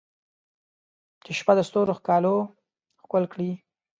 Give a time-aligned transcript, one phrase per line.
[1.23, 2.35] چې شپه د ستورو ښکالو
[3.01, 3.51] ښکل کړي